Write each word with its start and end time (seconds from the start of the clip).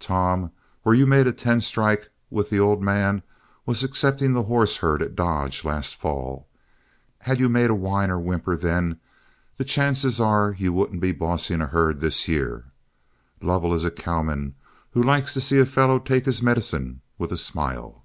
Tom, 0.00 0.52
where 0.82 0.94
you 0.94 1.06
made 1.06 1.26
a 1.26 1.32
ten 1.32 1.62
strike 1.62 2.10
with 2.28 2.50
the 2.50 2.60
old 2.60 2.82
man 2.82 3.22
was 3.64 3.82
in 3.82 3.88
accepting 3.88 4.34
that 4.34 4.42
horse 4.42 4.76
herd 4.76 5.00
at 5.00 5.16
Dodge 5.16 5.64
last 5.64 5.96
fall. 5.96 6.46
Had 7.20 7.40
you 7.40 7.48
made 7.48 7.70
a 7.70 7.74
whine 7.74 8.10
or 8.10 8.18
whimper 8.20 8.54
then, 8.54 9.00
the 9.56 9.64
chances 9.64 10.20
are 10.20 10.54
you 10.58 10.74
wouldn't 10.74 11.00
be 11.00 11.10
bossing 11.10 11.62
a 11.62 11.66
herd 11.68 12.00
this 12.00 12.28
year. 12.28 12.66
Lovell 13.40 13.72
is 13.72 13.86
a 13.86 13.90
cowman 13.90 14.56
who 14.90 15.02
likes 15.02 15.32
to 15.32 15.40
see 15.40 15.58
a 15.58 15.64
fellow 15.64 15.98
take 15.98 16.26
his 16.26 16.42
medicine 16.42 17.00
with 17.16 17.32
a 17.32 17.38
smile." 17.38 18.04